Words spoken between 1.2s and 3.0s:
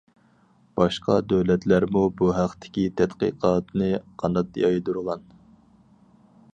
دۆلەتلەرمۇ بۇ ھەقتىكى